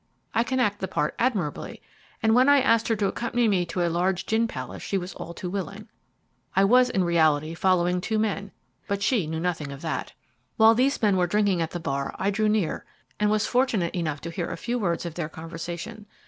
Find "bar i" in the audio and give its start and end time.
11.79-12.31